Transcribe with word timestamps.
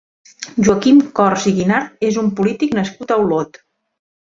Joaquim 0.67 1.01
Cors 1.19 1.45
i 1.51 1.53
Guinart 1.59 2.09
és 2.09 2.19
un 2.23 2.33
polític 2.41 2.77
nascut 2.81 3.17
a 3.17 3.21
Olot. 3.27 3.65